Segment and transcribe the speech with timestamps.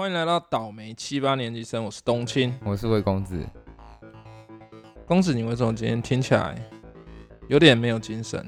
[0.00, 3.44] 欢迎来到倒霉七八年级生，我是冬青我是魏公子，
[5.04, 5.34] 公子。
[5.34, 6.56] 你为什么今天听起来
[7.48, 8.46] 有点没有精神？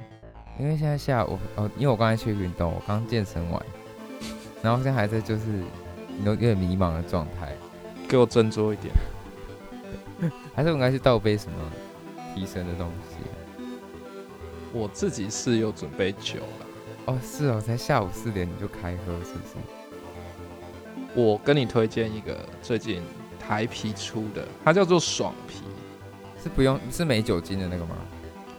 [0.60, 3.60] 因为现在下午哦，因为我刚才去运动，我刚健身完，
[4.62, 5.64] 然后现在还在就是
[6.24, 7.52] 有有点迷茫的状态，
[8.08, 8.94] 给我振作一点。
[10.54, 11.58] 还是我应该去倒杯什么
[12.32, 13.16] 提神的东西？
[14.72, 16.66] 我自己是有准备酒了。
[17.06, 19.79] 哦，是哦，才下午四点你就开喝，是不是？
[21.14, 23.02] 我跟你推荐一个最近
[23.38, 25.62] 台啤出的，它叫做爽啤，
[26.42, 27.96] 是不用是没酒精的那个吗？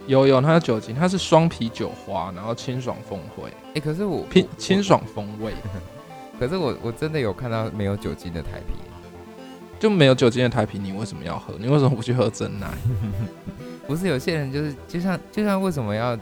[0.06, 3.50] 有有，它有酒精，它是双啤酒花，然后清爽风味。
[3.74, 5.52] 哎，可是我清清爽风味，
[6.38, 8.74] 可是我我真的有看到没有酒精的台啤，
[9.78, 11.54] 就没有酒精的台啤，你为什么要喝？
[11.58, 12.68] 你为什么不去喝真奶？
[13.86, 16.16] 不是有些人就是就像就像为什么要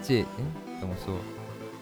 [0.00, 0.22] 戒？
[0.38, 1.14] 哎，怎么说？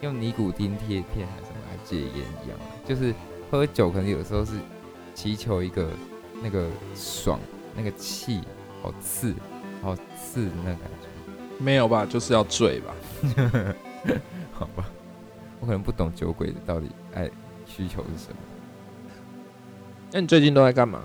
[0.01, 3.15] 用尼古丁贴片还是什么来戒烟一样，就是
[3.53, 4.59] 喝酒可能有时候是
[5.15, 5.91] 祈求一个
[6.43, 7.39] 那个爽，
[7.77, 8.41] 那个气
[8.81, 9.35] 好刺，
[9.83, 11.63] 好刺的那感觉。
[11.63, 12.07] 没有吧？
[12.07, 12.95] 就是要醉吧？
[14.55, 14.89] 好吧，
[15.61, 17.31] 我可能不懂酒鬼到底爱
[17.67, 18.37] 需求是什么。
[20.13, 21.03] 那你最近都在干嘛？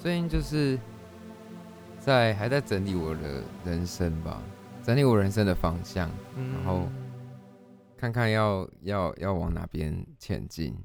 [0.00, 0.76] 最近就是
[2.00, 4.42] 在还在整理我的人生吧，
[4.82, 6.88] 整理我人生的方向，然后
[7.96, 10.76] 看看要要要往哪边前进，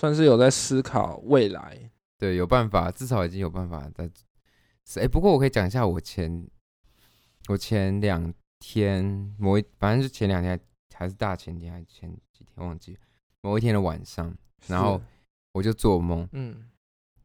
[0.00, 1.90] 算是有在思考未来。
[2.16, 4.10] 对，有办法，至少已经有办法在。
[5.02, 6.48] 哎，不过我可以讲一下我前。
[7.48, 10.58] 我前两天某一，反正是前两天
[10.94, 12.96] 还是大前天还是前几天忘记，
[13.40, 14.32] 某一天的晚上，
[14.68, 15.00] 然后
[15.52, 16.68] 我就做梦，嗯，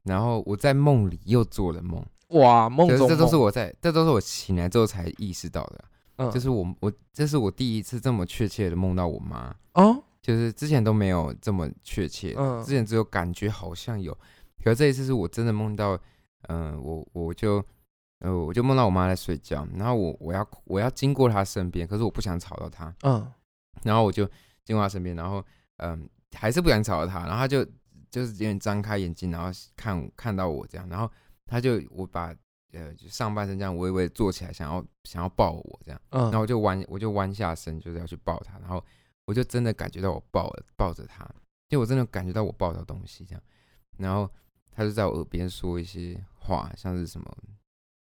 [0.03, 14.17] 然后我在梦里又做了梦，哇，梦中这都是我在，这都是我醒来之后才意识到的，嗯，就是我我这是我第一次这么确切的梦到我妈，哦，就是之前都没有这么确切，嗯，之前只有感觉好像有，
[14.63, 15.99] 可这一次是我真的梦到，
[16.47, 17.63] 嗯，我我就。
[18.19, 23.29] 呃，我就梦到我妈在睡觉，然后我我要我要经过她身边，可是我不想吵到她，嗯，
[23.83, 24.25] 然后我就
[24.63, 25.43] 经过她身边，然后
[25.77, 27.63] 嗯，还是不想吵到她，然后她就
[28.09, 31.11] 就是有点张开眼睛，然后看看到我这样，然后
[31.45, 32.33] 她就我把
[32.71, 38.83] 呃就上半身这样微微坐起来，想要想要抱我这样，嗯，然后我就弯我就弯下身就是要去抱她，然后
[39.25, 41.29] 我就真的感觉到我抱抱着他，
[41.69, 43.43] 就我真的感觉到我抱到东西这样，
[43.97, 44.29] 然后
[44.71, 47.37] 他就在我耳边说一些话，像是什么。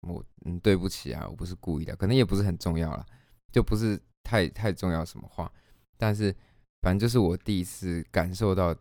[0.04, 3.06] 我嗯，对不起啊，我不是故意的，可能也不是很重要了，
[3.52, 5.48] 就不是太太重要什么话，
[5.96, 6.34] 但是
[6.80, 8.74] 反正就是我第一次感受到，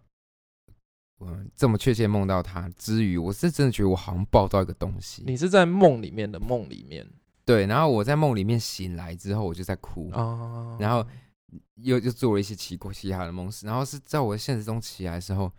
[1.20, 5.22] 嗯，这么确切梦到他之余，我是真的觉得我好像抱到一个东西。
[5.28, 7.08] 你是在梦里面的梦里面，
[7.46, 11.06] 对，然后我在梦里面醒来之后，我就在哭，哦，然后
[11.76, 15.52] 又又做了一些奇怪其他的梦事，然后是在我现实中起来的时候，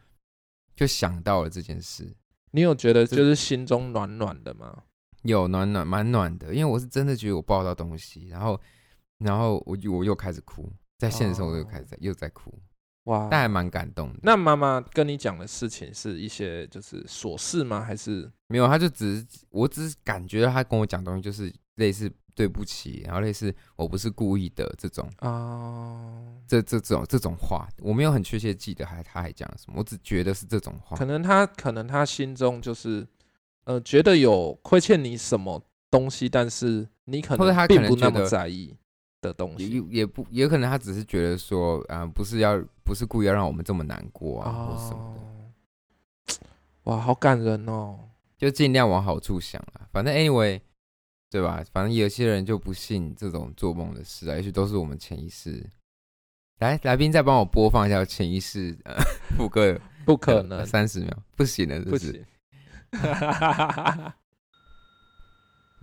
[0.74, 2.14] 就想到了这件事。
[2.52, 4.84] 你有觉得就是心中暖暖的吗？
[5.22, 8.60] 有暖暖蛮暖的，因为我是真的觉得我抱到东西，然后，
[9.18, 12.52] 然后我我又开始哭，在现实生活又开始又在哭，
[13.04, 14.18] 哇，但还蛮感动的。
[14.22, 17.80] 那妈妈跟你讲的事情是一些就是琐事吗？
[17.80, 18.66] 还是没有？
[18.66, 30.96] 他就只是，我只是感觉到他跟我讲东西就是类似对不起，然后类似我不是故意的这种哦，这这种这种话，我没有很确切记得还他还讲什么，我只觉得是这种话。
[30.96, 33.06] 可能他可能他心中就是。
[33.64, 38.76] 呃，觉得有亏欠你什么东西，但是你可能并不那么在意
[39.20, 46.40] 的东西，也也不也可能他只是觉得说，啊，不是要不是故意要让我们这么难过啊，或什么的。
[46.90, 48.00] 哇，好感人哦！
[48.36, 50.60] 就尽量往好处想了，反正 anyway，
[51.32, 51.64] 对吧？
[51.72, 55.66] 反正有些人就不信这种做梦的事啊，也许都是我们潜意识。
[56.58, 58.76] 来，来宾再帮我播放一下潜意识
[59.34, 62.22] 副歌， 不可能三十秒，不行了，不行。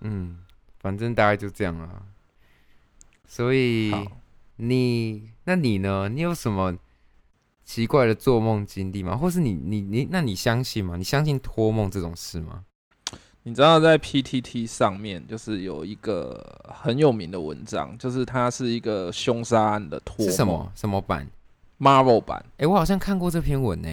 [0.02, 0.38] 嗯，
[0.78, 2.04] 反正大概就这样啊。
[3.26, 3.92] 所以
[4.58, 6.10] 你，那你呢？
[6.10, 6.78] 你有什么
[7.66, 9.18] 奇怪的做梦经历吗？
[9.18, 10.96] 或是你，你，你，那你相信吗？
[10.96, 12.66] 你相信托梦这种事吗？
[13.50, 21.28] 你知道在 PTT 上面就是有一个很有名的文章，就是它是一个凶杀案的托是什么什么版
[21.80, 22.46] ？Marvel 版？
[22.58, 23.90] 哎，我好像看过这篇文呢。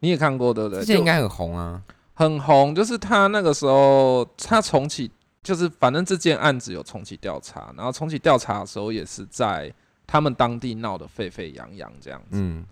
[0.00, 0.80] 你也看过对不对？
[0.80, 1.82] 之前应该很红啊。
[2.12, 5.10] 很红，就是他那个时候，他重启，
[5.42, 9.72] 就是反正这件案子有重启调查，然后重启调查的时候，也是在
[10.06, 12.32] 他们当地闹得沸沸扬扬这样子。
[12.32, 12.66] 嗯，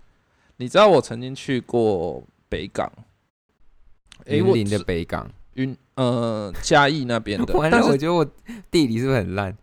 [0.57, 2.91] 你知道我曾经去过北港，
[4.27, 8.25] 云林的北港，云呃嘉义那边的， 但是我觉得我
[8.69, 9.55] 地理是不是很烂？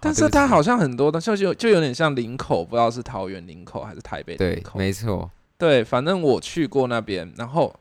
[0.00, 5.30] 但是它好像很多东西就就有点像林口，不知道是桃园林口还是台北林口，没错。
[5.56, 7.74] 对，反正我去过那边，然后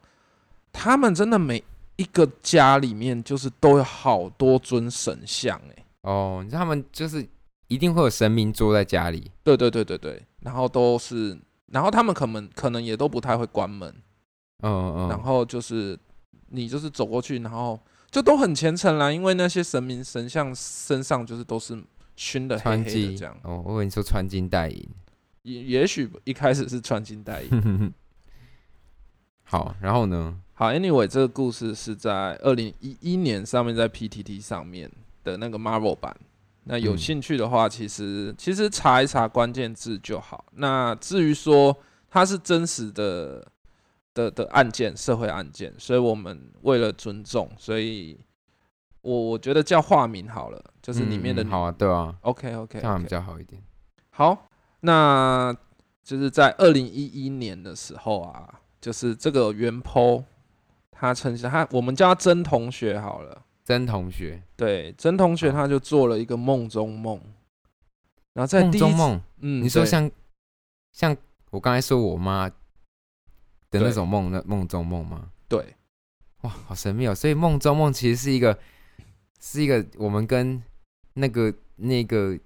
[0.74, 1.64] 他们真的每
[1.96, 7.24] 一个家里面就是都有好多尊神像，哎，哦，你知道他们就是
[7.68, 13.94] 一定会有神明坐在家里，对对对对对，然后都是，然后他们可能可能也都不太会关门，
[14.64, 15.96] 嗯嗯，然后就是
[16.50, 17.80] 你就是走过去，然后
[18.10, 21.82] 就都很虔诚啦，因为那些神明神像身上就是都是
[22.16, 24.90] 熏的黑黑的这样，哦，我跟你说穿金戴银。
[25.44, 27.94] 也也许一开始是穿金戴银。
[29.44, 30.38] 好，然后呢？
[30.54, 34.92] 好，Anyway，这个故事是在二零一一年上面在 PTT 上面
[35.24, 36.14] 的那个 Marvel 版。
[36.66, 40.44] 那有兴趣的话，其实其实查一查关键字就好。
[40.56, 41.78] 那至于说
[42.10, 43.48] 它是真实的
[44.18, 48.20] 的的案件，社会案件，所以我们为了尊重，所以
[49.02, 53.62] 我我觉得叫化名好了，就是里面的好啊，对啊，OK OK，这样比较好一点。
[54.10, 54.50] 好。
[54.82, 55.54] 那
[56.04, 58.48] 就是在二零一一年的时候啊，
[58.80, 60.24] 就是这个袁剖，
[60.92, 67.20] 他称他我们叫他曾同学好了，曾同学，对，曾同学他就做了一个梦中梦，
[68.34, 70.10] 然后在梦中梦，嗯，你说像
[70.94, 71.18] 像
[71.50, 72.50] 我刚才说我妈
[73.72, 75.30] 的那种梦，那梦中梦吗？
[75.48, 75.76] 对，
[76.42, 77.16] 哇，好神秘哦！
[77.16, 78.58] 所以梦中梦其实是一个
[79.40, 80.62] 是一个我们跟
[81.14, 82.38] 那个那个。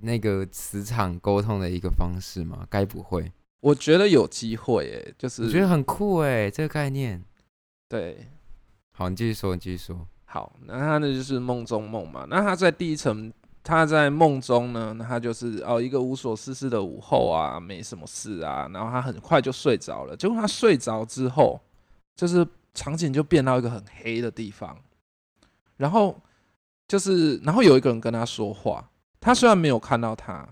[0.00, 2.66] 那个磁场沟通的一个方式吗？
[2.68, 3.32] 该不会？
[3.60, 7.24] 我觉得有机会诶，就是我觉得很酷诶，这个概念。
[7.88, 8.28] 对，
[8.92, 10.06] 好，你继续说，你继续说。
[10.26, 12.26] 好，那他那就是梦中梦嘛。
[12.28, 13.32] 那他在第一层，
[13.66, 20.16] 他在梦中呢，他就是哦一个无所事事的午后啊，没什么事啊，然后他很快就睡着了。
[20.16, 21.60] 结果他睡着之后，
[22.14, 24.78] 就是场景就变到一个很黑的地方，
[25.76, 26.16] 然后
[26.86, 28.88] 就是然后有一个人跟他说话。
[29.18, 30.46] 他虽然没有看到他，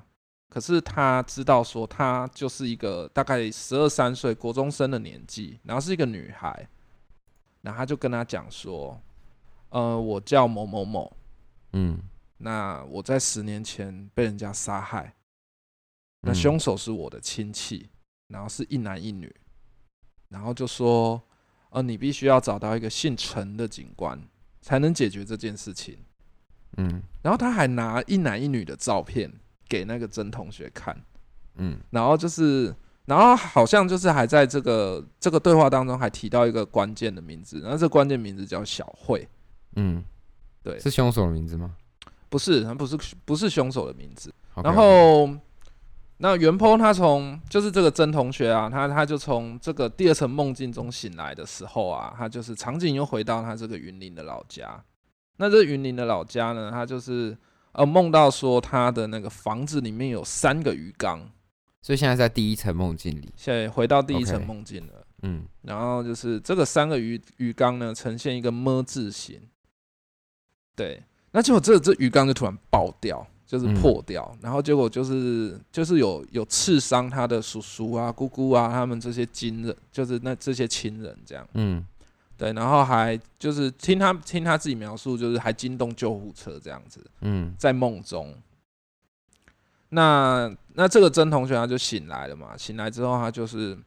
[0.49, 6.67] 可是他知道说他就是一个大概十二三岁国中生的年纪，然后是一个女孩，
[7.61, 9.01] 然后他就跟他讲说
[9.71, 11.13] ：“呃，我叫某某某，
[11.75, 12.01] 嗯，
[12.39, 15.15] 那我在十年前被人家杀害，
[16.21, 17.89] 那凶手是我的亲戚，
[18.29, 19.35] 然后是一男一女，
[20.29, 21.23] 然后就说，
[21.71, 24.21] 呃，你必须要找到一个姓陈的警官，
[24.61, 25.99] 才能解决这件事情。”
[26.77, 29.33] 嗯，然后他还拿一男一女的照片
[29.69, 31.01] 给那个曾同学看，
[31.55, 39.29] 嗯，然后就是，然后好像就是还在这个这个对话当中还提到一个关键的名字，然后这关键名字叫小慧，
[39.77, 40.03] 嗯，
[40.65, 41.77] 对，是凶手的名字吗？
[42.35, 44.35] 不是，他不是不是凶手的名字。
[44.57, 45.31] 然后
[46.17, 54.83] 那袁坡他从就是这个曾同学啊，他他就从这个第二层梦境中醒来的时候啊，他就是场景又回到他这个云林的老家。
[55.37, 56.73] 那这云林的老家呢？
[56.73, 57.39] 他就是
[57.71, 61.31] 呃梦到说他的那个房子里面有三个鱼缸，
[61.81, 65.07] 所以现在在第一层梦境里，现在回到第一层梦境了。
[65.23, 69.41] 嗯，然后就是这个三个鱼鱼缸呢，呈现一个么字形。
[70.75, 71.01] 对，
[71.35, 81.45] 那结果这这鱼缸就突然爆掉，就是破掉，然后结果就是就是有有刺伤他的叔叔啊、姑姑啊，他们这些亲人，就是那这些亲人这样。
[81.55, 81.85] 嗯。
[82.37, 87.01] 对，然后还就是听他听他自己描述，就是还惊动救护车这样子。
[87.21, 88.35] 嗯，在梦中，
[89.91, 92.57] 那那这个曾同学他就醒来了嘛？
[92.57, 93.79] 醒来之后，他就是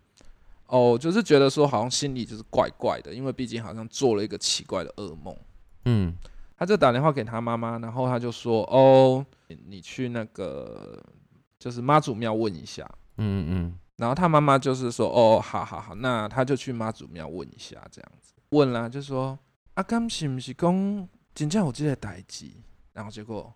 [0.67, 5.35] 哦，就是觉得说好像心里就是怪怪的，因为毕竟好像做了一个奇怪的噩梦。
[5.83, 6.15] 嗯，
[6.57, 9.23] 他就打电话给他妈妈，然后他就说：“哦，
[9.67, 10.99] 你去那个
[11.59, 19.37] 就是妈祖庙问一下。”嗯嗯，然后他妈妈就是说：“哦，好好好，那他就去妈祖庙问一下这样子。”问啦，就说
[19.75, 22.51] 阿甘是不是讲真正有这个代志？
[22.93, 23.53] 然后结果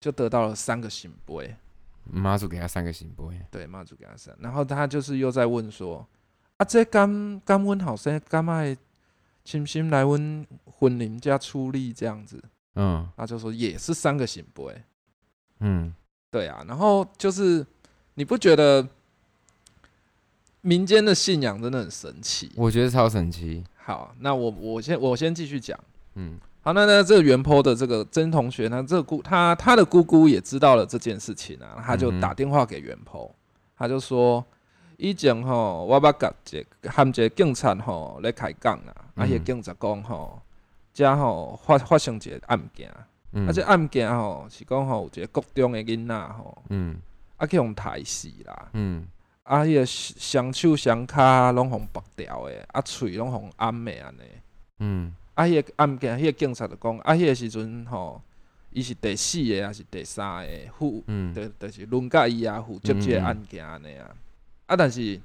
[0.00, 1.56] 就得到了三个醒杯。
[2.04, 3.24] 妈祖给他三个醒杯。
[3.50, 4.32] 对，妈祖给他三。
[4.38, 6.06] 然后他就是又在问说：
[6.58, 8.76] 啊，这甘甘温好生甘爱
[9.44, 12.42] 亲心来问婚礼家出力这样子。
[12.76, 14.64] 嗯，他就说也是三个醒杯。
[15.60, 15.94] 嗯，
[16.30, 16.64] 对啊。
[16.66, 17.64] 然后就是
[18.14, 18.88] 你不觉得
[20.60, 22.50] 民间的信仰真的很神奇？
[22.56, 23.62] 我觉得超神奇。
[23.76, 25.78] 好，那我我先我先继续讲。
[26.14, 33.32] 嗯，好，那那这个原坡的这个曾同学呢，这个姑他他的姑姑也知道了这件事情啊，他就打电话给原坡，
[33.76, 34.44] 他就说
[34.96, 40.40] 以前吼我捌甲一个含一个警察吼咧开讲啦，啊，迄个警察讲吼，
[40.92, 46.96] 遮吼发发生一个案件，啊，这案件吼是讲吼有一个国中的囡仔吼，嗯，
[47.36, 49.06] 啊去互刣死啦，嗯。
[49.44, 54.20] 啊，迄个双手双骹拢互拔掉诶，啊，喙拢互暗诶安尼。
[54.78, 55.14] 嗯。
[55.34, 58.22] 啊，迄个案件，迄个警察就讲，啊，迄个时阵吼，
[58.70, 64.08] 伊是第四个还是第三个负，嗯，就就是轮到伊啊负责即个案件安尼啊。
[64.66, 65.20] 啊，但是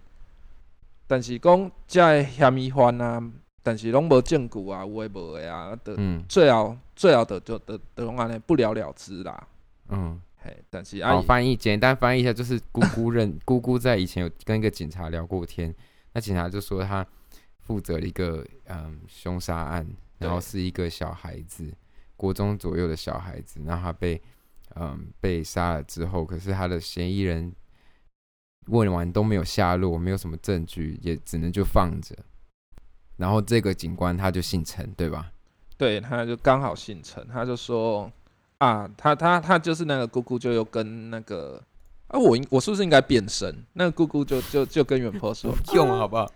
[1.07, 3.21] 但是讲这嫌疑犯啊，
[3.63, 5.95] 但是拢无证据啊，有诶无诶啊，得
[6.27, 9.47] 最后最后的就得得拢安尼不了了之啦。
[9.89, 15.73] 嗯，嘿，但是好翻译简单翻译一下，就是姑姑认 姑姑在以前有跟一个警察聊过天，
[16.13, 17.05] 那警察就说他
[17.61, 19.87] 负责了一个嗯凶杀案，
[20.19, 21.73] 然后是一个小孩子，
[22.15, 24.21] 国中左右的小孩子，然后他被
[24.75, 27.51] 嗯被杀了之后，可是他的嫌疑人。
[28.69, 32.15] 问完都没有下落，没有什么证据，也只能就放着。
[33.17, 35.31] 然后这个警官他就姓陈，对吧？
[35.77, 38.11] 对，他就刚好姓陈，他就说
[38.59, 41.61] 啊，他他他就是那个姑姑，就又跟那个
[42.07, 43.53] 啊，我应我是不是应该变身？
[43.73, 46.31] 那个姑姑就就就跟袁坡说 用好不好？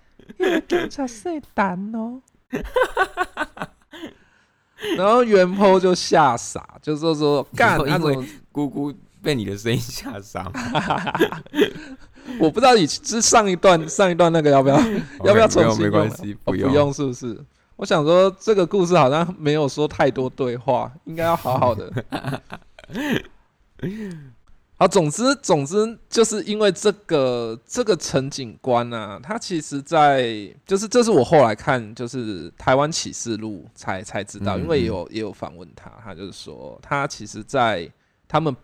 [0.68, 2.22] 警察是胆哦。
[4.98, 10.52] 然后袁坡就吓傻，就说说干， 因为姑姑被你的声音吓傻。
[12.39, 14.80] 我不知道你是上一段上一段那个要不要
[15.25, 15.80] 要不要重新用？
[15.80, 17.38] 没关系，不用不用是不是？
[17.75, 21.92] 我想说这个故事好像没有说太多对话，应该要好好的。
[24.75, 37.89] 好，总之总之就是因为这个这个陈警官呢，他其实在就是这是我后来看就是台湾启示录才才知道，因为有也有访问他，他就是说他其实，在
[38.27, 38.56] 他们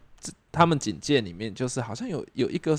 [0.52, 2.78] 他们警戒里面，就是好像有有一个。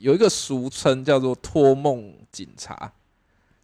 [0.00, 2.92] 有一个俗称叫做“托梦警察”，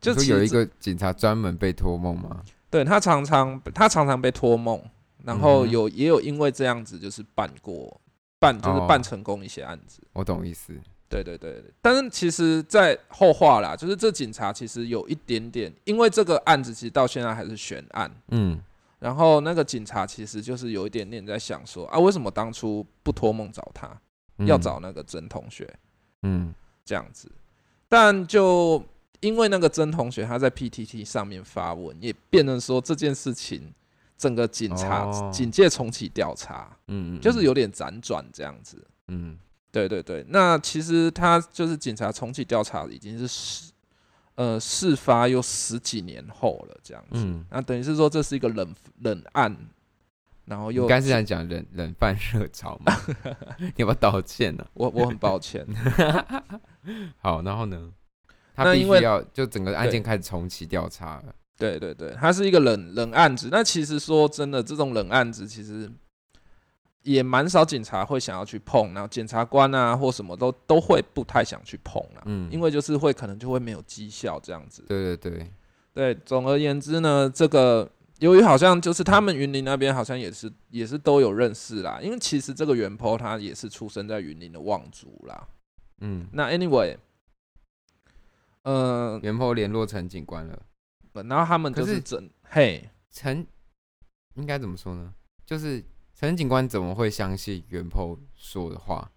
[0.01, 2.43] 就是有一个警察专门被托梦吗？
[2.71, 4.81] 对他常常他常常被托梦，
[5.25, 8.01] 然后有也有因为这样子就是办过
[8.39, 10.01] 办就是办成功一些案子。
[10.13, 10.73] 我懂意思。
[11.09, 18.11] 对对对对，但是其实，在后话啦，就是这警察其实有一点点，因为这个案子其实到现在还是悬案。
[18.33, 18.61] 嗯，
[18.99, 23.89] 然后那个警察其实就是有一点点在想说啊，为什么当初不托梦找他，
[24.47, 25.65] 要找那个曾同学？
[25.65, 25.79] 嗯，
[26.85, 27.31] 这样子，
[27.89, 28.85] 但就
[29.21, 33.73] 因为那个曾同学他在 PTT 上面发文，也变成说这件事情
[34.17, 39.37] 整个警察警戒重启调查，嗯，就是有点辗转这样子，嗯，
[39.71, 43.73] 对对对，那其实他就是警察重启调查已经是事
[44.37, 49.57] 呃事发又十几年后了这样子，那等于是说这是一个冷冷案。
[50.47, 52.97] 然后又刚是想讲冷冷饭热炒嘛？
[53.59, 54.65] 你要不要道歉呢？
[54.75, 55.67] 我我很抱歉。
[57.19, 57.91] 好，然后呢？
[58.55, 61.35] 他必须要就整个案件开始重启调查了。
[61.59, 63.49] 对对对，它是一个冷冷案子。
[63.51, 65.91] 那其实说真的，这种冷案子其实
[67.03, 72.23] 也蛮少警察会想要去碰，然后检察官啊或什么都都会不太想去碰了。
[72.27, 74.85] 嗯，因为就是会可能就会没有绩效这样子。
[74.87, 75.51] 对对对
[75.93, 77.91] 对，总而言之呢，这个。
[78.19, 85.49] 由于好像就是他们云林那边好像也是也是都有认识啦，因为其实这个袁坡他也是出生在云林的望族啦。
[86.01, 86.97] 嗯，那 anyway，
[88.63, 90.63] 呃，袁坡联络陈警官了，
[91.13, 93.47] 然后他们就是整嘿陈
[94.35, 95.13] 应该怎么说呢？
[95.45, 99.11] 就是陈警官怎么会相信袁坡说的话？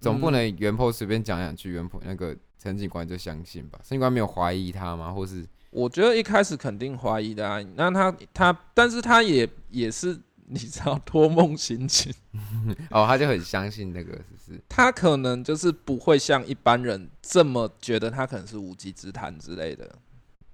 [0.00, 3.78] 总不能袁坡随便讲两句，袁坡那个陈警官就相信吧？
[3.82, 5.12] 陈警官没有怀疑他吗？
[5.12, 5.46] 或是？
[5.74, 10.16] 我觉得一开始肯定怀疑的啊，那他他，但是他也也是
[10.46, 12.14] 你知道托梦心情
[12.92, 14.62] 哦，他就很相信那个，是不是？
[14.68, 19.98] 他可能就是不会像一般人这么觉得他可能是无稽之谈之类的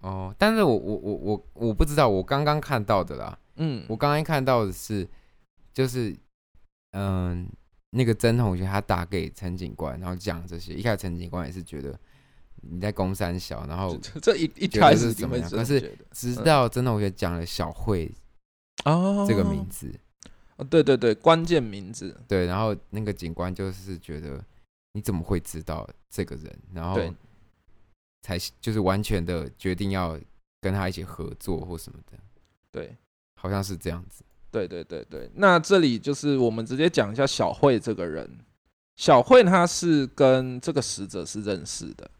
[0.01, 0.35] 哦。
[0.39, 5.07] 但是我我我我我不知道，我刚刚看到的啦，嗯，我刚刚看到的是，
[5.75, 6.17] 就是
[6.93, 7.47] 嗯，
[7.91, 12.01] 那个曾同学他打给陈警官，然后讲这些，一开始陈警官也是觉得。
[12.61, 15.51] 你在攻三小，然后这一一开始怎么样？
[15.51, 18.11] 可是直到曾同学讲了小慧
[18.85, 19.93] 哦这个名字，
[20.57, 24.43] 哦对对对，关键名字对，然后那个警官就是觉得
[24.93, 26.59] 你怎么会知道这个人？
[26.73, 27.01] 然后
[28.23, 30.19] 才就是完全的决定要
[30.61, 32.19] 跟他一起合作或什么的，
[32.71, 32.97] 对，
[33.41, 34.23] 好像是这样子。
[34.51, 38.29] 对对对对，那这里就是我们直接讲一下小慧这个人。
[38.97, 42.11] 小慧她是跟这个死者是认识的。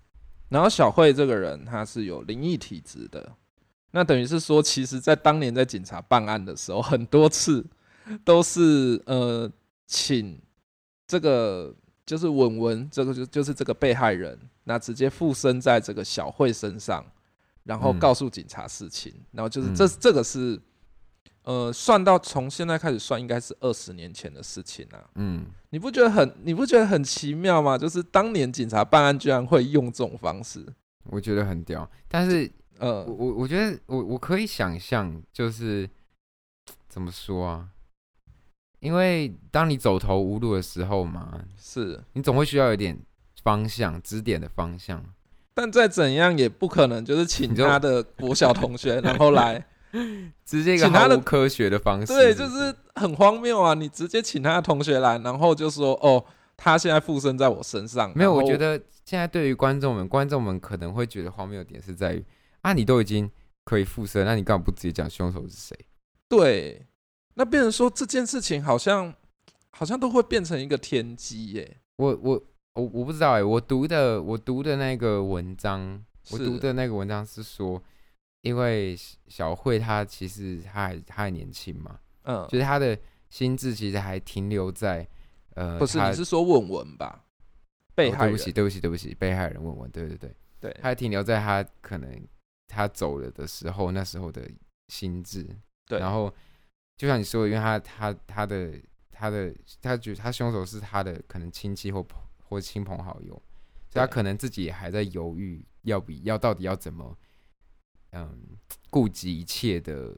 [0.51, 3.33] 然后小慧这个人，他是有灵异体质的，
[3.93, 7.65] 那等于是说，其实，在当年在警察办案的时候，很多次
[8.23, 9.51] 都是呃，
[9.87, 10.39] 请
[11.07, 17.03] 这个就是文文，这个就就是这个被害人，那直接附身在这个小慧身上，
[17.65, 20.61] 然后告诉警察事情，然后就是这这个是。
[21.43, 25.11] 呃，算到从现在开始算，应该是二十年前的事情了。
[25.15, 27.79] 嗯，你不觉得很你不觉得很奇妙吗？
[27.79, 30.65] 就是当年警察办案居然会用这种方式，
[31.05, 31.91] 我觉得很屌。
[32.09, 35.89] 但是，呃，我我我觉得我我可以想象，就是
[36.89, 37.69] 怎么说啊？
[38.81, 42.99] 因为当你走投无路的时候嘛，是你总会需要有点
[43.43, 45.05] 方向指点的方向。
[45.53, 49.63] 但再怎样也不可能，就是请他的国小同学， 然后来
[50.45, 53.75] 直接请他的科学的方式，对，就是很荒谬啊！
[53.75, 56.25] 你直接请他的同学来，然后就说哦，
[56.57, 58.13] 他现在附身在我身上。
[58.15, 62.25] 没有，我觉得现在对于观众们，观众们可能会觉得荒谬的点是在于
[62.63, 63.31] 啊，你都已经
[63.65, 65.77] 可以附身，那你干嘛不直接讲凶手是谁？
[66.29, 66.87] 对，
[67.35, 69.15] 那变成说这件事情好像
[69.71, 71.79] 好像都会变成一个天机耶。
[71.97, 72.43] 我我。
[72.75, 77.83] 我我不知道哎，我读的我读的那个文章，我读的那个文章是说，
[78.43, 78.97] 因为
[79.29, 85.07] 小慧她其实她还她还年轻嘛，嗯，就是她的心智其实还停留在
[85.55, 87.25] 呃，不是你是说问文吧？
[87.95, 92.27] 被害对不起对不起对不起，被害人问文，对对对对，还停留在她可能
[92.67, 94.49] 她走了的时候那时候的
[94.89, 95.47] 心智，
[95.87, 96.33] 对，然后
[96.97, 98.73] 就像你说，因为她她她的
[99.11, 102.21] 她的她觉得他凶手是她的可能亲戚或朋。
[102.51, 103.31] 或亲朋好友，
[103.89, 107.17] 所以她可能自己也还在犹豫，要比要到底要怎么，
[108.13, 108.39] 嗯，
[108.91, 110.17] 顾及一切的，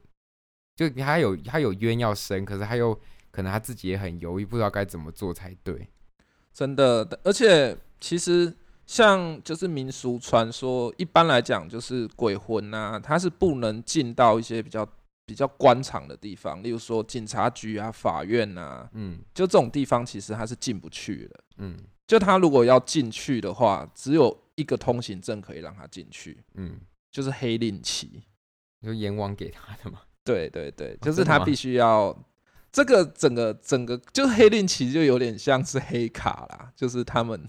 [0.76, 2.94] 就他有他有冤要生，可是他又
[3.30, 5.88] 可能他自己也很犹豫，不知道该怎么做才对。
[6.52, 8.54] 真的，而且其实
[8.86, 14.86] 像就是民俗传说，一般来讲就是鬼魂啊，他是不能进到一些比较
[15.24, 21.78] 比较官场的地方，例如说警察局啊、法院啊，嗯，就这种地方其实他是进不去的，嗯。
[22.04, 26.78] 就他如果要进去的话，只有一个通行证可以让他进去，嗯，
[27.12, 28.24] 就是黑令旗，
[28.82, 30.00] 就阎王给他的嘛。
[30.24, 32.16] 对对对，就是他必须要
[32.72, 37.44] 这个整个整个，就是黑令旗就有点像是黑卡啦，就是他们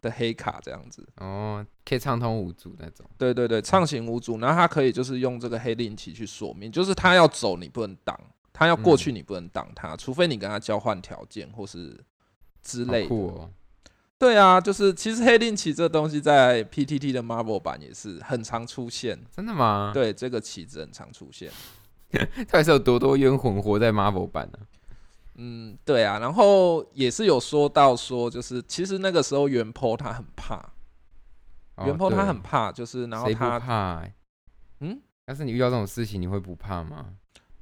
[0.00, 1.06] 的黑卡这样子。
[1.16, 3.04] 哦，可以畅通无阻那种。
[3.16, 4.38] 对对对，畅行无阻。
[4.38, 8.18] 然后他可以就是用这个黑令旗去锁命，就是他要走你不能挡，
[8.52, 11.98] 他要过去你不能挡他，除非你跟他交换条件或是
[12.62, 13.50] 之类的。
[14.18, 19.92] 对啊，就是其实黑令旗这东西在 PTT 的 Marvel 版也是很常出现，真的吗？
[19.94, 21.50] 对，这个旗子很常出现。
[22.50, 24.58] 到底是有多多冤魂活在 Marvel 版呢？
[25.36, 30.72] 嗯，对啊，然后也是有说到说，就是其实那个时候元坡他很怕，
[31.84, 34.04] 元坡他很怕，就是然后他怕，
[34.80, 37.06] 嗯，但是你遇到这种事情，你会不怕吗？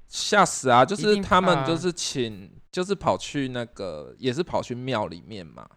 [0.08, 0.84] 吓死啊！
[0.84, 5.68] 就是他们就是请，就是跑去那个，也是跑去庙里面嘛。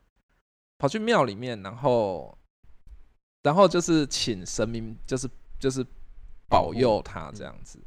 [0.80, 2.36] 跑去庙里面，然后，
[3.44, 5.86] 然后就是请神明，就是就是
[6.50, 7.78] 保佑他这样子。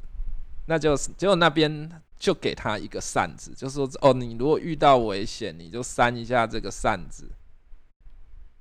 [0.67, 7.29] 那就是结果那边就给他一个扇子，就说哦，你如果遇到危险，你就扇一下这个扇子。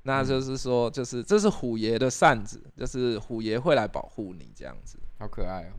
[0.03, 4.99] 那就是说，就是这是虎爷的扇子，就是虎爷会来保护你这样子。
[5.18, 5.73] 好可爱哦，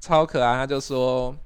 [0.00, 0.54] 超可爱。
[0.54, 1.36] 他就说。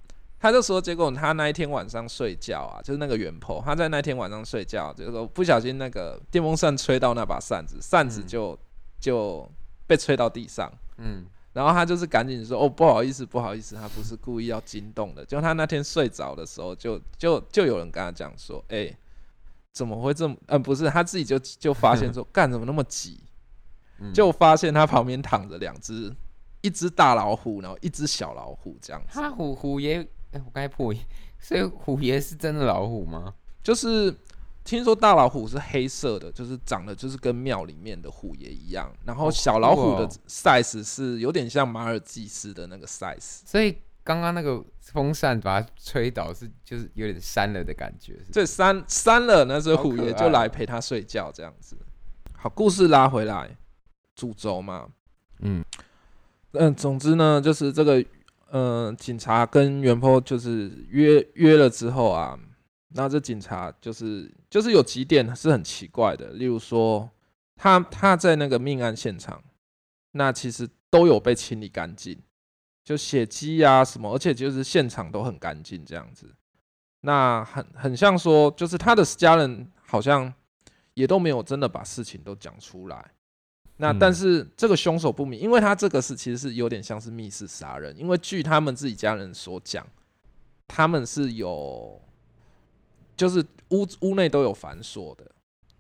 [0.45, 8.55] 他就说，结果他那一天晚上睡觉啊，就是那个元婆，他在那天晚上睡觉，就是说不小心那个电风扇吹到那把扇子，扇子就
[9.01, 9.51] 就
[9.87, 10.71] 被吹到地上。
[10.99, 18.95] 嗯，然后他就是赶紧说：“哦，不好意思，不好意思，他不是故意要惊动的。”就他那天睡着的时候，就就就有人跟他讲说：“哎，
[19.73, 20.37] 怎么会这么……
[20.49, 23.19] 嗯，不是，他自己就就发现说， 干怎么那么急？
[24.13, 26.15] 就发现他旁边躺着两只，
[26.61, 29.09] 一只大老虎，然后一只小老虎这样子。
[29.11, 30.07] 他虎虎爷。
[30.35, 31.01] 哎，我刚才破音，
[31.39, 33.33] 所以虎爷是真的老虎吗？
[33.63, 34.13] 就是
[34.65, 43.43] 听说大老虎是黑色的，就是长得就是跟庙里面的虎爷一样，然后小老虎的 size 是有点像马尔济斯的那个 size。
[43.47, 48.19] 所以刚刚那个风扇把它吹倒，是就是有点扇了的感觉。
[48.33, 51.77] 这扇扇了，那只虎爷就来陪他睡觉这样子。
[52.35, 53.57] 好，故事拉回来，
[54.17, 54.89] 主轴嘛，
[55.39, 55.65] 嗯
[56.55, 58.05] 嗯，总之呢，就是这个。
[58.51, 62.39] 嗯，警察跟袁坡就是约约了之后啊，
[62.91, 67.11] 那这警察就是就是有几点是很奇怪的，例如说
[67.57, 69.43] 他他在那个命案现场，
[70.13, 72.17] 那其实都有被清理干净，
[72.85, 76.33] 就血迹啊什么，而且就是现场都很干净这样子，
[77.01, 80.33] 那很很像说，就是他的家人好像
[80.95, 83.11] 也都没有真的把事情都讲出来。
[83.77, 89.85] 那但是这个凶手不明，因为他这个是其实是有点像是密室杀人，因为据他们自己家人所讲，
[90.69, 92.01] 他们是有，
[93.17, 95.29] 就是屋屋内都有反锁的，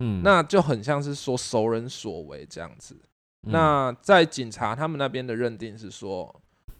[0.00, 2.96] 嗯，那就很像是说熟人所为这样子。
[3.42, 6.35] 那在警察他们那边的认定是说，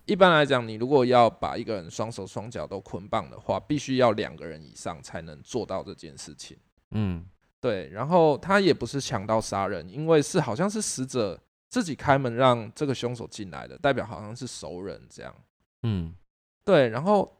[0.07, 6.57] 一般来讲，你如果要把一个人双手双脚都捆绑的话，必须要两个人以上才能做到这件事情，
[6.91, 7.25] 嗯。
[7.65, 15.35] 对，然后他也不是强盗杀人，因为是好像是死者自己开门让这个凶手进来的，代表好像是熟人这样。
[15.83, 16.15] 嗯，
[16.63, 16.91] 对。
[16.91, 17.39] 然后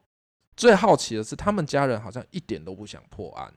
[0.57, 3.53] 最好奇的是，他们家人好像一点都不想破案。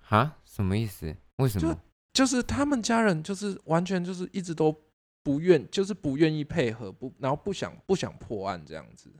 [0.00, 0.38] 哈？
[0.46, 1.14] 什么意思？
[1.36, 1.74] 为什么？
[1.74, 4.74] 就就是他们家人就是完全就是一直都
[5.22, 9.12] 不愿，就是不愿意配合，不，然后不想不想破案这样子。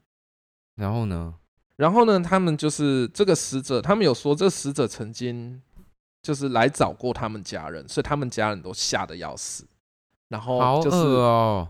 [0.76, 1.34] 然后呢？
[1.76, 2.18] 然后呢？
[2.18, 5.60] 他们就是这个死者，他们有说，这死者曾经
[6.26, 9.64] 就是来找过他们家人，所以他们家人都吓得要死。
[10.26, 11.68] 然后就是哦，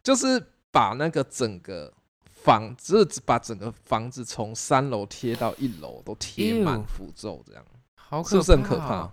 [0.00, 0.40] 就是
[0.70, 1.92] 把那个整个
[2.22, 7.64] 房子，把整个房子从三楼贴到一楼都贴满符咒，这样，
[8.24, 9.12] 是不是很可怕？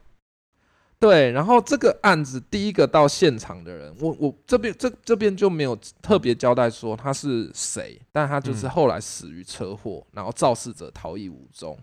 [0.99, 11.75] 对，然后这个案子第一个到现场的人，我我这边这这边就没有特别交代说他是谁，但他就是后来死于车祸，然后肇事者逃逸无踪。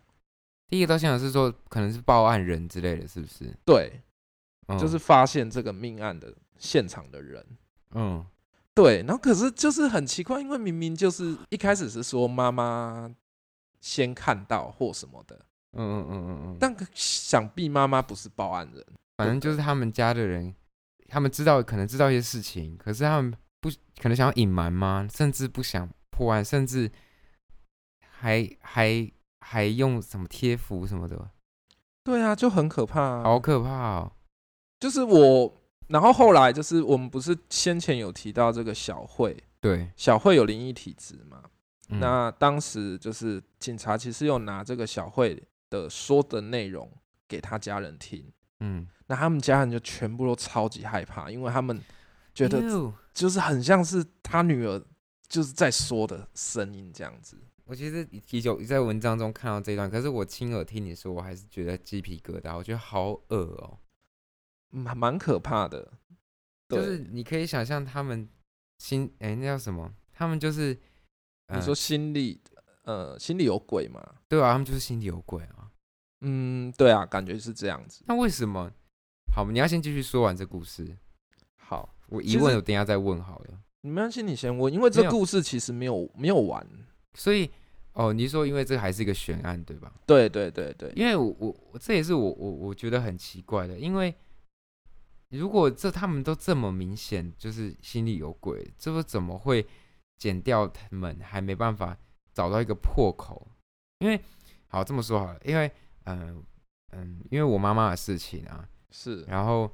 [0.71, 3.53] 第一个到现场是说可能是报案人之类的，是不是？
[3.65, 4.01] 对，
[4.79, 7.45] 就是发现这个命案的现场的人。
[7.91, 8.25] 嗯，
[8.73, 13.13] 对，然后可是就是很奇怪，因为明明就是一开始是说妈妈
[13.81, 15.45] 先看到或什么的。
[15.73, 18.85] 嗯嗯嗯嗯嗯，但想必妈妈不是报案人。
[19.17, 20.55] 反正就是他们家的人，
[21.09, 23.69] 他们知道可能知道一些事情，可是他们不
[24.01, 25.09] 可能想要隐瞒吗？
[25.13, 26.91] 甚至不想破案，甚至
[28.01, 31.31] 还还还用什么贴符什么的？
[32.05, 34.13] 对啊，就很可怕，好可怕哦！
[34.79, 35.55] 就是我，
[35.89, 41.43] 然后后来就是我们不是先前有提到这个小慧，对，小慧有灵异体质嘛？
[41.89, 46.89] 那当时就是警察其实有拿这个小慧的说的内容
[47.27, 48.25] 给他家人听，
[48.61, 48.87] 嗯。
[49.07, 51.77] 那他们家人就全部都超级害怕，因为他们
[52.33, 52.63] 觉得
[53.13, 54.81] 就是很像是他女儿
[55.29, 57.37] 就是在说的声音这样子。
[57.71, 63.79] 我其实已经在文章中看到这段，可是我亲耳听你说，我还是觉得鸡皮疙瘩，我觉得好恶哦，
[64.71, 65.93] 蛮蛮可怕的。
[66.69, 68.29] 就是你可以想象他们
[68.79, 69.95] 心哎，那叫什么？
[70.13, 70.77] 他们就是
[71.55, 72.41] 你说心里
[72.83, 74.17] 呃心里有鬼嘛？
[74.27, 75.71] 对啊，他们就是心里有鬼啊。
[76.23, 78.03] 嗯，对啊，感觉是这样子。
[78.09, 78.69] 那为什么？
[79.33, 80.97] 好，你要先继续说完这故事。
[81.57, 83.61] 好，我疑问我等下再问好了。
[83.83, 86.67] 你没关系，你先问，因为这故事其实没有没有完，
[87.15, 87.51] 所以
[87.93, 89.93] 哦，你说因为这还是一个悬案，对吧？
[90.07, 94.15] 对对对对，因为我我我这也是我我我觉得很奇怪的，因为
[95.31, 99.67] 如果这他们都这么明显就是心里有鬼，这不怎么会
[100.19, 101.97] 剪掉他们还没办法
[102.33, 103.47] 找到一个破口？
[103.99, 104.21] 因为
[104.69, 105.71] 好这么说好了，因为
[106.05, 106.43] 嗯
[106.93, 108.69] 嗯，因为我妈妈的事情啊。
[108.93, 109.71] 是，然后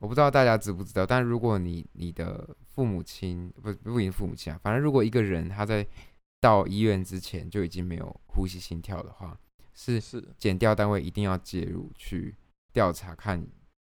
[0.00, 5.86] 我不知道大家知不知道，但如果你你的父母亲不不一定父母亲啊，反正如果一个人他在
[6.40, 9.38] 到医院之前就已经没有呼吸心跳的话，
[9.74, 12.34] 是是检调单位一定要介入去
[12.72, 13.44] 调查，看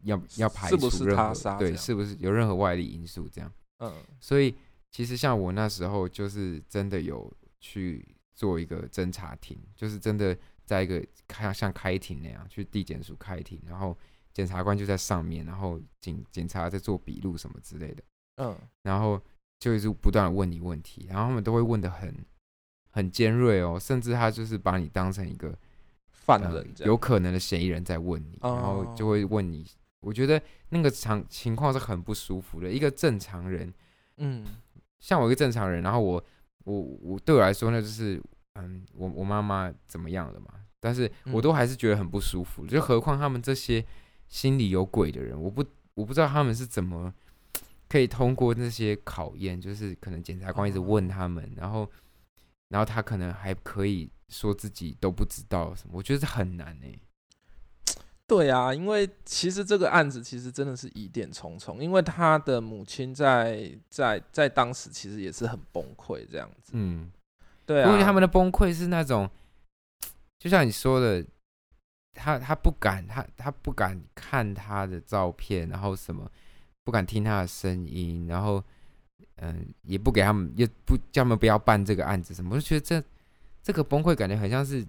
[0.04, 3.52] 要要排除任何对是不是有任何外力因素这样。
[3.80, 4.56] 嗯，所以
[4.91, 13.97] 其实像我那时候就是真的有去做一个侦查庭，就是真的在一个开像开庭那样去地检署开庭，然后。
[14.32, 18.04] 检察官就在上面，然后警警察在做笔录什么之类的，
[18.36, 19.21] 嗯，然后
[19.60, 22.13] 就一直不断的问你问题，然后他们都会问的很
[22.91, 25.54] 很尖锐哦，甚至他就是把你当成一个
[26.12, 29.65] 犯人，有可能的嫌疑人在问你，然后就会问你，
[30.00, 32.72] 我觉得那个场情况是很不舒服的。
[32.72, 33.74] 一个正常人，
[34.17, 34.45] 嗯，
[35.00, 36.24] 像我一个正常人，然后我
[36.63, 38.22] 我我对我来说那就是
[38.56, 43.86] 嗯，我我妈妈怎么样了嘛，但是我都还是觉得很不舒服，就何况他们这些。
[44.30, 47.12] 心里有鬼的人，我不我不知道他们是怎么
[47.89, 51.89] 可以通过那些考验，就是可能检察官一直问他们，然后
[52.69, 56.97] 然后他可能还可以说自己都不知道什么，我觉得很难哎。
[58.28, 66.73] 对啊，因为其实这个案子其实真的是疑点重重，因为他的母亲在在在当时其实也是很崩溃这样子。
[66.75, 67.12] 嗯，
[67.65, 69.30] 对啊，因为他们的崩溃是那种，
[70.38, 71.25] 就像你说的。
[72.12, 76.30] 他他不敢，他他不敢看他的照片，然后什么
[76.89, 78.63] 不敢听他的声音，然后
[79.36, 82.56] 嗯，也不给他们，也不叫他们不要办这个案子什么。
[82.56, 83.04] 我就觉得这
[83.62, 84.84] 这个崩溃感觉很像是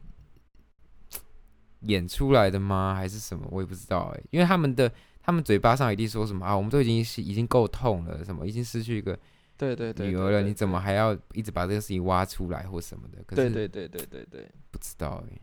[1.80, 2.94] 演出来的吗？
[2.94, 3.46] 还是什么？
[3.50, 4.20] 我也不知道哎。
[4.30, 4.90] 因为他们的
[5.22, 9.18] 他们嘴巴上一定说什么啊，我们都已经是已经够痛了，什么已经失去一个
[9.58, 13.22] 对对女儿了，你怎么还要一直把这个事情挖出来或什么的？
[13.36, 15.38] 对对对对对对，不知道哎。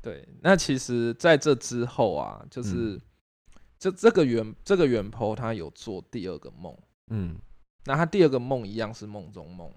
[0.00, 3.04] 对，那其实在这之后啊，就是就
[3.90, 6.76] 这个原这个原坡他有做第二个梦，
[7.08, 7.36] 嗯，
[7.84, 9.70] 那他第二个梦一样是梦中梦，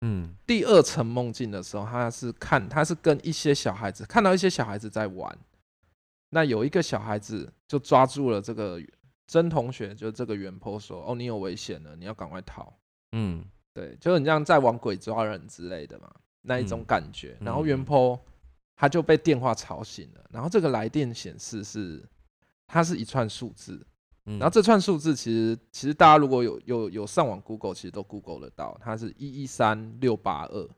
[0.00, 5.38] 嗯，第二层梦境的时候，他是看他是跟一些小孩子看到一些小孩子在玩，
[6.30, 8.80] 那有一个小孩子就抓住了这个
[9.26, 12.72] 真同学，就这个原坡说：“哦，你有危险了，你要赶快逃。”
[13.12, 16.10] 嗯，对，就很像在玩鬼抓人之类的嘛，
[16.42, 17.36] 那一种感觉。
[17.40, 18.18] 然后原坡。
[18.78, 22.06] 他就被电话吵醒了，然后这个来电显示是，
[22.66, 23.86] 它是一串数字，
[24.24, 30.68] 然后这串数字其实其实大家如果有有有上网 Google，其实都 Google 得到，它是一一三六八二。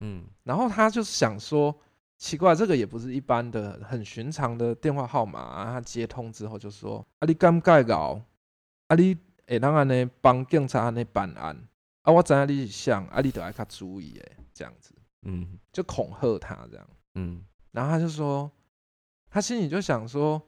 [0.00, 1.78] 嗯，然后他就是想说，
[2.16, 5.38] 奇怪，这个也不是一般的很寻常的电话号码。
[5.40, 8.18] 啊他接通之后就说：“啊，你敢盖搞？
[8.88, 9.16] 啊，你
[9.46, 11.54] 会当安尼帮警察安尼办案？
[12.02, 16.88] 啊，我知影你是想，啊，你得爱较注意诶，这样子。”嗯，就恐吓他这样。
[17.16, 18.50] 嗯，然后他就说，
[19.28, 20.40] 他心里就想说，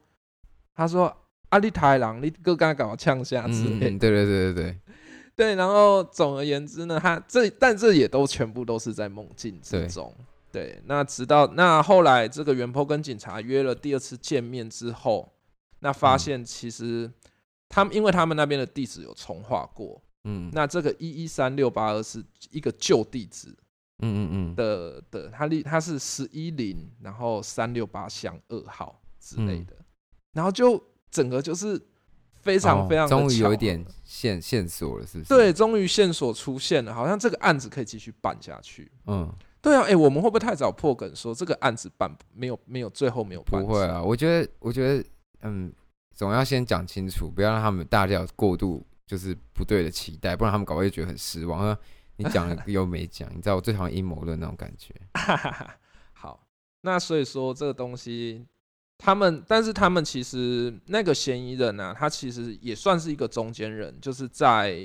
[0.75, 1.15] 他说
[1.49, 4.79] ：“啊，你太郎，你哥刚搞呛下之类。”对对对对对。
[5.35, 10.13] 对，然后总而言之呢，他这但这也都全部都是在梦境之中。
[10.51, 15.27] 对，那直到那后来这个袁坡跟警察约了第二次见面之后，
[15.79, 17.11] 那发现其实
[17.67, 23.47] 他们因为他们那边的地址有重划过，嗯，那这个一一三六八二是一个旧地址，
[24.03, 29.73] 嗯嗯嗯的的，他立他是十一零，然后三六八巷二号之类的，
[30.33, 31.81] 然后就整个就是。
[32.43, 35.29] 非常非常，终于有一点线线索了，是不是？
[35.29, 38.91] 对，终于线索出现了，好像这个案子可以继续办下去。
[39.07, 43.61] 嗯，对啊，哎，我们会不会太早破梗，说这个案子办没有没有最后没有办？
[43.61, 45.05] 不会啊，我觉得我觉得，
[45.43, 45.71] 嗯，
[46.13, 51.77] 总要先讲清楚，不要让他们大家过度就是不对的期待，不然他们搞会觉得很失望。
[52.17, 54.93] 你讲了 又没讲，你知道我最讨厌阴谋论那种感觉。
[56.11, 56.45] 好，
[56.81, 58.45] 那所以说这个东西。
[59.05, 64.79] 他们，但是他们其实那个嫌疑人呢，他其实也算是一个中间人，就是在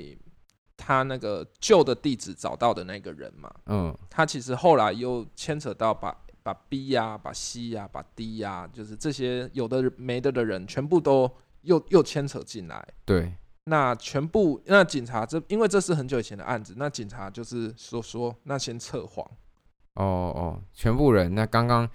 [0.75, 3.49] 他那个旧的地址找到的那个人嘛。
[3.67, 12.85] 嗯，他其实后来又牵扯到把把 B 呀、把 C 呀、把 D 呀，就是这些有的没的的人，全部都又又牵扯进来。
[13.05, 19.25] 对，那全部那警察这因为这是很久以前的案子，那警察就是说说那先测谎。
[19.93, 20.03] 哦
[20.35, 21.89] 哦，全部人那刚刚。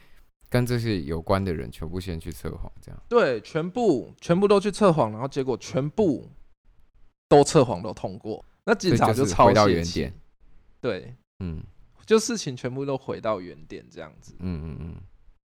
[0.54, 3.02] 跟这些有关的人全部先去测谎，这样。
[3.08, 6.30] 对，全部全部都去测谎，然后结果全部
[7.28, 10.14] 都测谎都通过，那警察就超回到原点，
[10.80, 11.60] 对，嗯，
[12.06, 14.96] 就事情全部都回到原点这样子，嗯嗯嗯，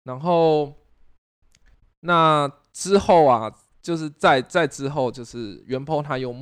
[0.03, 0.71] 然后
[2.01, 6.35] 那之后啊，就是在在之后，就是袁鹏他又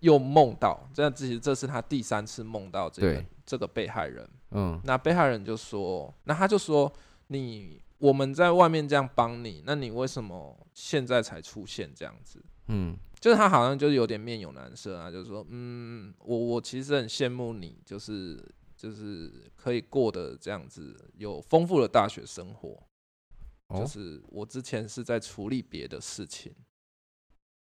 [0.00, 6.90] 又梦到，这样其实这是他第三次梦到这个这个被害人，嗯，那被害人就说，那他就说
[7.26, 7.83] 你。
[7.98, 12.44] 我们在外面这样帮你，那你为什么现在才出现这样子？
[12.68, 18.42] 嗯，就是他好像就是有点面有难色啊，就是说，嗯，我我其实很羡慕你，就是
[18.76, 22.82] 就是可以过得这样子，有丰富的大学生活。
[23.74, 26.54] 就是我之前是在处理别的事情。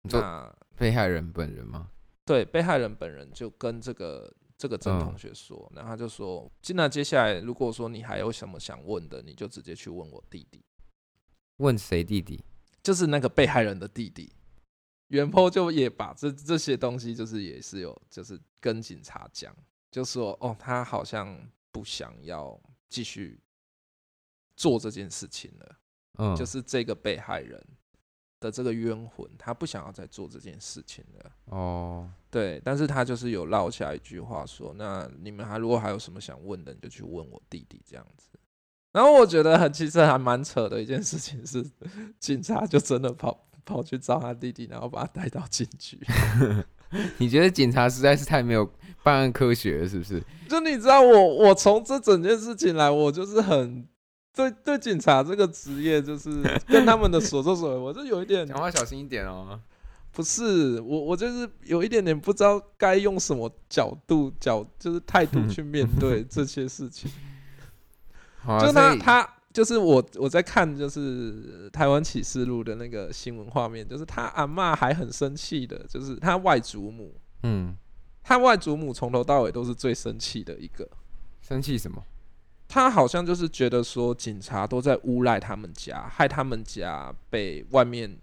[0.02, 1.90] 那被害人本人吗？
[2.24, 4.32] 对，被害人本人就跟这个。
[4.58, 10.62] 这个曾同学说，然后他就说：“那接下来，如果说你还有什么想问的，你就直接去问我弟弟。
[11.58, 12.42] 问谁弟弟？
[12.82, 14.32] 就是那个被害人的弟弟。
[15.06, 19.56] 袁坡就也把这这些东西，就是也是有，就是跟警察讲，
[19.90, 21.40] 就说哦，他好像
[21.70, 23.40] 不想要继续
[24.56, 25.76] 做这件事情了。
[26.18, 27.64] 嗯，就是这个被害人。”
[28.40, 31.32] 的这个冤魂，他不想要再做这件事情了。
[31.46, 38.28] 哦，对，但是他就是有落下一句话说：“那你们还如果还有什么想问的，你就去问我弟弟这样子。”
[38.92, 41.64] 然后我觉得很其实还蛮扯的一件事情是，
[42.18, 45.98] 警察就真的跑跑去找他弟弟，然后把他带到警局。
[47.18, 48.70] 你觉得警察实在是太没有
[49.02, 50.22] 办案科学了，是不是？
[50.48, 53.86] 就你知道，我我从这整件事情来，我就是很。
[54.34, 56.30] 对对，警察这个职业就是
[56.68, 59.58] 跟他们的所作所为，我就有一点讲话小心一点哦。
[60.12, 67.10] 不是我，我就是有一点点不知道该用什么角度角，就是态度去面对这些事情。
[68.60, 77.76] 就他他就是我我在看就是台湾启示录的那个新闻画面，就是他阿妈还很生气的，就是他外祖母，嗯，
[78.22, 80.88] 他外祖母从头到尾都是最生气的一个。
[81.40, 82.02] 生气什么？
[82.68, 88.18] 他好像就是觉得说，警察都在诬赖他们家，害他们家被外面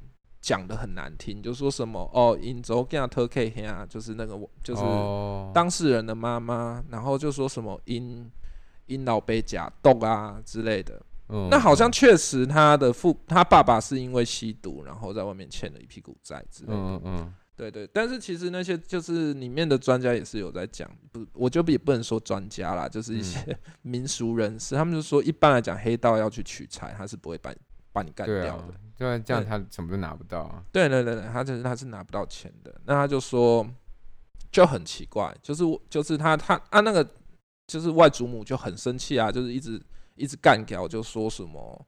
[0.45, 4.83] 讲的很难听，就说什么哦，引走给他特 K 啊，就是那个就是
[5.55, 8.29] 当事人的妈妈，然后就说什么因
[8.85, 11.01] 因老被假动啊之类的。
[11.29, 16.77] 嗯那好像确实他的父他爸爸是因为吸毒，然后在外面欠了一屁股债之类的。
[16.77, 17.33] 嗯嗯。
[17.57, 27.51] 对对，但是其实那些就是里面的专家也是有在讲，不，我就也不能说专家啦，就是一些民俗人士，他们就说一般来讲，黑道要去取财，他是不会把
[27.91, 30.63] 把你干掉的，对，这样他什么都拿不到啊。
[30.71, 32.73] 对对对对，他就是他是拿不到钱的。
[32.85, 33.67] 那他就说
[34.51, 37.05] 就很奇怪，就是我就是他他啊那个
[37.67, 39.81] 就是外祖母就很生气啊，就是一直
[40.15, 41.85] 一直干掉，就说什么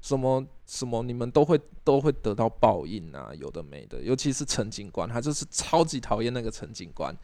[0.00, 4.02] 什么什么，你们都会都会得到报应啊，有的没的。
[4.02, 7.14] 尤其是陈警官，他就是超级讨厌那个陈警官，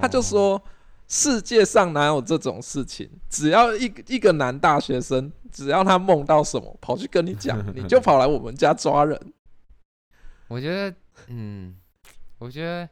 [0.00, 0.62] 他就说
[1.08, 3.08] 世界上哪有这种事情？
[3.28, 9.32] 只要一一个男大学生，只要他梦到什么，跑去跟你讲， 你就跑来我们家抓人。
[10.48, 10.96] 我觉得，
[11.28, 11.76] 嗯，
[12.38, 12.88] 我觉得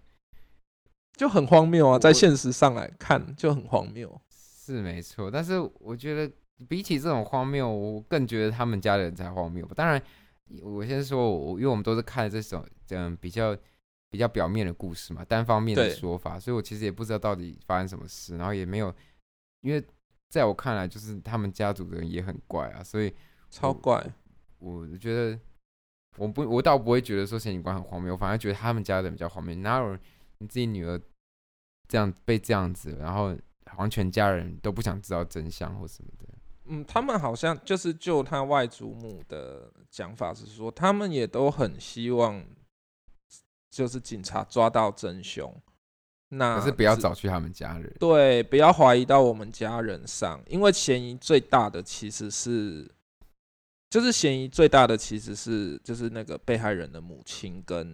[1.16, 5.30] 就很荒谬啊，在现实上来看就很荒谬，是没错。
[5.30, 6.32] 但是我觉得。
[6.68, 9.66] 比起这种荒谬，我更觉得他们家的人才荒谬。
[9.74, 10.02] 当然，
[10.60, 13.56] 我先说，我因为我们都是看这种这样比较
[14.10, 18.94] 比较表面的故事嘛，单方面的说法，所以我其实也不知道到底发生什么事，然后也没有，
[19.60, 19.82] 因为
[20.28, 23.14] 在我看来，就是他们家族的人也很怪啊，所以
[23.50, 24.04] 超怪。
[24.58, 25.38] 我觉得
[26.16, 29.54] 我不，我倒不会觉得说刑警官很荒谬，我反而觉得他们家的人比较荒谬。
[29.56, 29.96] 哪有
[30.38, 31.00] 你自己女儿
[31.88, 33.34] 这样被这样子，然后
[33.66, 36.28] 好像全家人都不想知道真相或什么的。
[36.66, 42.44] 嗯，他们好像就是就他外祖母的讲法是说，他们也都很希望，
[43.70, 45.54] 就是警察抓到真凶。
[46.32, 52.88] 那可是不要找去他们家人，对，不要怀疑到我们家人上，因为嫌疑最大的其实是，
[53.88, 57.90] 就是嫌疑最大的其实是就是那个被害人的母亲跟，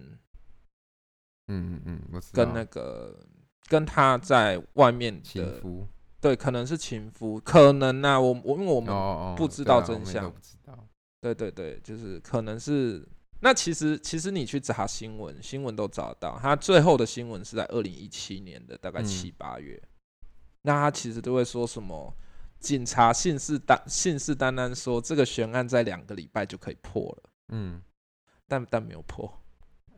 [1.47, 3.25] 嗯嗯嗯，跟那个
[3.67, 5.87] 跟他在外面的夫。
[6.21, 10.77] 对，可能是情夫，可能呐，我我因为我们不知道真相，不知道。
[11.21, 13.03] 对对对，就是可能是。
[13.39, 16.39] 那其实其实你去查新闻，新闻都找到。
[16.41, 19.81] 他最后的新闻是在二零一七年的大概七八月。
[20.63, 22.13] 那他其实都会说什么？
[22.59, 27.29] 警察信誓旦信誓旦旦说这个悬案在两个礼拜就可以破了。
[27.49, 27.81] 嗯，
[28.47, 29.31] 但但没有破。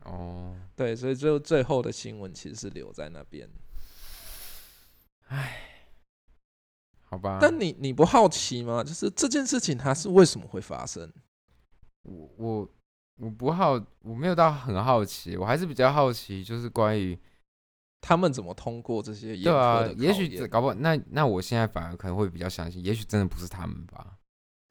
[0.04, 3.48] 哦，对，所以最后最后的新闻其实是留在那边。
[5.28, 5.66] 唉。
[7.04, 8.84] 好吧，但你你不好奇吗？
[8.84, 11.12] 就是这件事情它是为什么会发生？
[12.02, 12.68] 我我
[13.20, 17.18] 我不好，我没有到很好奇，我还是比较好奇，就是关于
[18.00, 24.16] 他们怎么通过这些对啊，也许搞不好，那那我现在反而可能会比较相信，也许真的不是他们吧。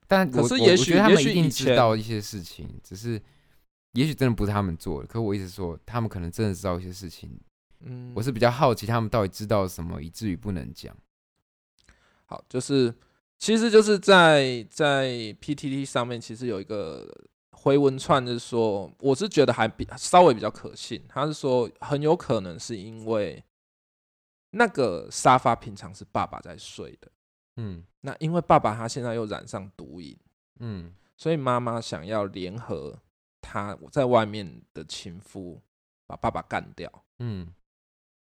[0.08, 3.22] 但可是也许他们一定知道一些事情，只是
[3.92, 5.06] 也许真的不是他们做的。
[5.06, 7.40] 可我一直说，他们可能真的知道一些事情。
[7.82, 10.94] 嗯，我是比较好奇，他们到底知道什么，以至于不能讲。
[12.26, 12.92] 好，就是，
[13.38, 15.06] 其实就是在在
[15.40, 17.08] PTT 上面，其实有一个
[17.62, 21.04] 回文串，就是说，我是觉得还比稍微比较可信。
[21.06, 23.44] 他是说，很有可能是因为
[24.52, 27.12] 那个沙发平常是爸爸在睡的，
[27.56, 30.18] 嗯，那因为爸爸他现在又染上毒瘾，
[30.60, 32.98] 嗯，所以妈妈想要联合
[33.42, 35.60] 他在外面的情夫
[36.06, 37.52] 把爸爸干掉，嗯，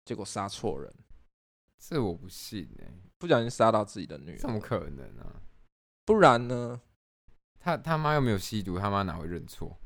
[0.04, 0.92] 结果杀错人。
[1.78, 5.42] 这我不信哎，不小心杀到自己的女儿，怎么可能啊？
[6.06, 6.82] 不然呢？
[7.62, 9.78] 他他妈又没有吸毒，他妈哪会认错？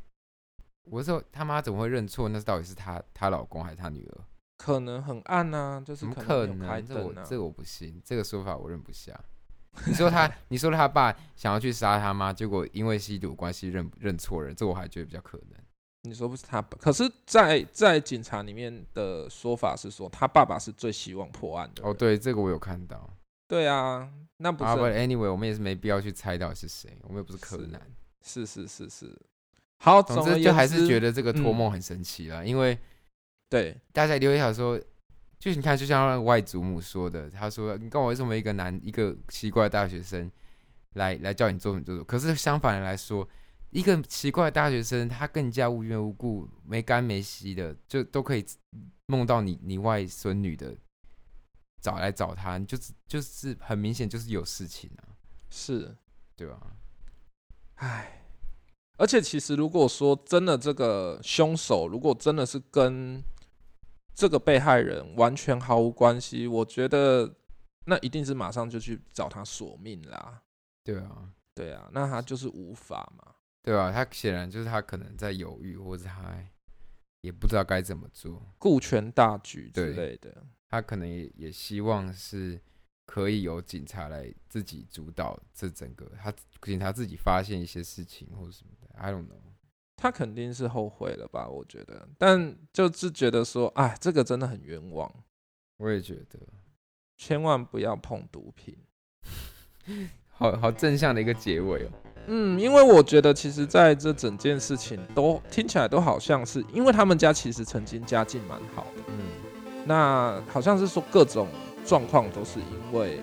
[0.86, 2.30] 我说他妈怎么会认错？
[2.30, 4.22] 那到底是他他老公还是他女儿？
[4.58, 6.86] 可能很暗啊，就是怎么可能？
[6.86, 9.14] 这我这我不信，这个说法我认不下。
[9.86, 15.60] 你说他， 你说他爸想要去杀他妈，结果因为吸毒关系认认错人，这我还觉得比较可能。
[16.04, 21.84] 你说不是他，可是，在在警察里面的说法是说，他爸爸是最希望破案的。
[21.84, 23.10] 哦，对，这个我有看到。
[23.48, 24.72] 对啊，那不是。
[24.72, 27.82] Anyway，我们也是没必要去猜到是谁，我们又不是柯南。
[28.22, 29.16] 是是是是。
[29.78, 32.78] 好，总之就还是觉得这个托梦很神奇了，因为
[33.50, 34.80] 对大家留言说，
[35.38, 40.32] 就你看，就像外祖母说的，他说：“你跟我为什么一个男一个奇怪的大学生
[40.94, 43.28] 来来叫你做什么做什么？”可是相反的来说。
[43.72, 48.46] 一个奇怪的大学生，他更加无缘无故、没干没息的，就都可以
[49.08, 50.74] 梦到你你外孙女的
[51.86, 55.14] 找来找他，就是就是很明显就是有事情啊，
[55.52, 55.96] 是，
[56.36, 56.60] 对吧？
[57.76, 58.24] 唉，
[58.98, 63.24] 而且其实如果说真的这个凶手如果真的是跟
[64.16, 67.36] 这个被害人完全毫无关系，我觉得
[67.86, 70.42] 那一定是马上就去找他索命啦。
[70.84, 73.34] 对啊，对啊，那他就是无法嘛。
[73.62, 73.92] 对吧？
[73.92, 76.36] 他显然就是他可能在犹豫，或者他
[77.22, 80.32] 也不知道该怎么做，顾全大局之类的。
[80.76, 82.60] 他可能也也希望是
[83.06, 88.94] 可以由警察来自己主导这整个，他警察自己发现一些事情或者什么的。
[89.00, 89.40] I don't know。
[89.96, 91.48] 他肯定是后悔了吧？
[91.48, 95.10] 我觉得，但就是觉得说，哎，这个真的很冤枉。
[95.78, 96.38] 我也觉得，
[97.16, 98.78] 千万不要碰毒品。
[100.28, 101.90] 好好正向的一个结尾哦。
[102.28, 109.04] 嗯，因为我觉得其实在这整件事情都听起来都好像是，因为他们家其实曾经家境蛮好的。
[109.08, 109.16] 嗯，
[109.86, 111.48] 那好像是说各种
[111.86, 113.22] 状况都是因为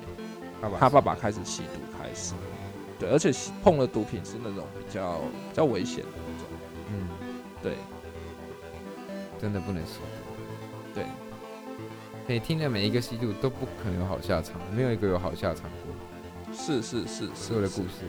[0.78, 2.34] 他爸爸开始吸毒开始。
[2.98, 3.32] 对，而且
[3.64, 6.46] 碰了毒品是那种比较比较危险的那种。
[6.92, 7.08] 嗯，
[7.60, 7.72] 对，
[9.40, 10.94] 真的不能吸毒。
[10.94, 11.04] 对，
[12.26, 16.54] 可以听的每一个吸毒都不可能有好下场，没有一个有好下场过。
[16.54, 18.06] 是是是，所有的故事。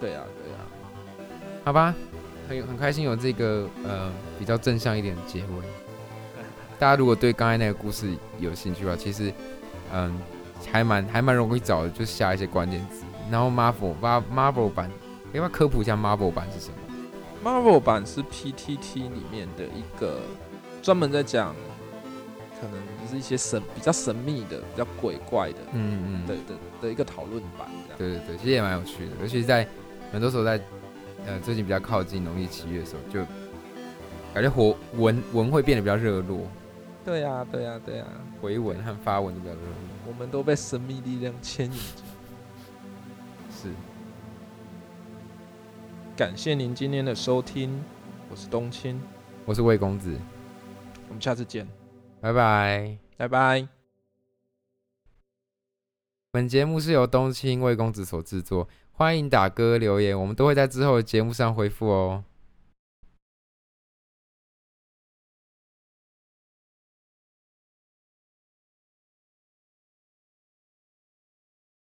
[0.00, 0.58] 对呀对呀，
[1.62, 1.94] 好吧，
[2.48, 5.46] 很很开心有这个呃比较正向一点的结尾。
[6.80, 9.30] 大家如果对刚才那个故事有兴趣的话，其实
[9.92, 10.18] 嗯
[10.72, 13.04] 还蛮还蛮容易找的，就下一些关键词。
[13.30, 13.94] 然后 Marvel
[14.34, 14.90] Marvel 版，
[15.32, 16.74] 要不要科普一下 Marvel 版是什么
[17.44, 20.22] ？Marvel 版是 PTT 里面的一个
[20.80, 21.54] 专门在讲，
[22.58, 27.68] 可能就是一些神比较神秘的、比较鬼怪的，嗯嗯，的的的一个讨论版。
[27.98, 29.68] 对对对，其实也蛮有趣的，尤其是在
[30.10, 30.58] 很多时候在
[31.26, 33.20] 呃最近比较靠近农历七月的时候，就
[34.32, 36.40] 感觉火文文会变得比较热络。
[37.04, 38.06] 对呀对呀对呀，
[38.40, 39.74] 回文和发文都比较热络。
[40.06, 42.02] 我们都被神秘力量牵引着。
[43.50, 43.72] 是，
[46.16, 47.82] 感谢您今天的收听，
[48.30, 49.00] 我是冬青，
[49.44, 50.18] 我是魏公子，
[51.08, 51.66] 我们下次见，
[52.20, 53.66] 拜拜，拜拜。
[56.30, 62.24] 本节目是由冬青魏公子所制作，欢迎打歌留言，我们都会在之后的节目上回复哦。